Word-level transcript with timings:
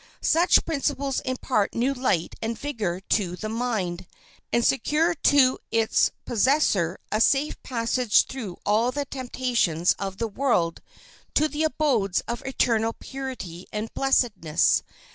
Such 0.21 0.65
principles 0.65 1.19
impart 1.19 1.75
new 1.75 1.93
light 1.93 2.33
and 2.41 2.57
vigor 2.57 3.01
to 3.09 3.35
the 3.35 3.49
mind, 3.49 4.07
and 4.51 4.65
secure 4.65 5.13
to 5.13 5.59
its 5.69 6.09
possessor 6.25 6.97
a 7.11 7.21
safe 7.21 7.61
passage 7.61 8.23
through 8.25 8.57
all 8.65 8.91
the 8.91 9.05
temptations 9.05 9.93
of 9.99 10.17
the 10.17 10.27
world 10.27 10.81
to 11.35 11.47
the 11.47 11.63
abodes 11.65 12.21
of 12.21 12.41
eternal 12.47 12.93
purity 12.93 13.67
and 13.71 13.93
blessedness. 13.93 14.81